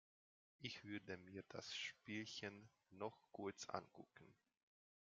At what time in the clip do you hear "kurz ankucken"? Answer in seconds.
3.31-4.33